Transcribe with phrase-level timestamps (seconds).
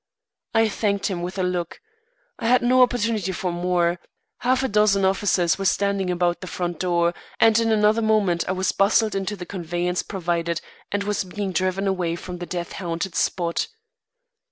[0.55, 1.79] I thanked him with a look.
[2.39, 3.99] I had no opportunity for more.
[4.39, 8.53] Half a dozen officers were standing about the front door, and in another moment I
[8.53, 10.59] was bustled into the conveyance provided
[10.91, 13.67] and was being driven away from the death haunted spot.